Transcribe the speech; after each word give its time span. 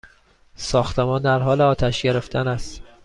ساختمان 0.55 1.21
در 1.21 1.39
حال 1.39 1.61
آتش 1.61 2.01
گرفتن 2.01 2.47
است! 2.47 2.81